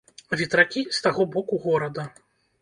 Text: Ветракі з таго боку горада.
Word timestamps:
Ветракі 0.39 0.81
з 0.99 1.03
таго 1.07 1.27
боку 1.37 1.61
горада. 1.67 2.09